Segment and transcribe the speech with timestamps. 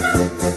[0.00, 0.49] Música